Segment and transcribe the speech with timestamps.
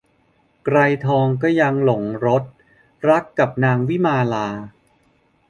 [0.65, 2.43] ไกรทองก็ยังหลงรส
[3.09, 4.47] รักกับนางวิมาลา